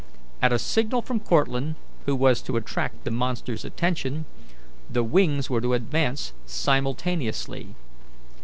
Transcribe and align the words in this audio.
At 0.41 0.51
a 0.51 0.57
signal 0.57 1.03
from 1.03 1.19
Cortlandt, 1.19 1.75
who 2.07 2.15
was 2.15 2.41
to 2.41 2.57
attract 2.57 3.03
the 3.03 3.11
monster's 3.11 3.63
attention, 3.63 4.25
the 4.89 5.03
wings 5.03 5.47
were 5.47 5.61
to 5.61 5.75
advance 5.75 6.33
simultaneously. 6.47 7.75